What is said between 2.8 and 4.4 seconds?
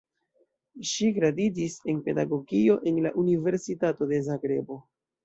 en la Universitato de